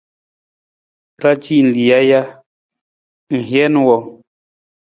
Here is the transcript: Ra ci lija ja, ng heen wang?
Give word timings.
Ra 1.21 1.31
ci 1.43 1.55
lija 1.73 1.99
ja, 2.09 2.21
ng 3.33 3.43
heen 3.49 3.75
wang? 3.87 4.07